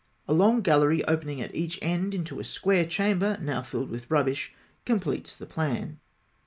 [0.27, 4.49] A long gallery opening at each end into a square chamber, now filled with rubbish
[4.51, 5.99] (E), completes the plan.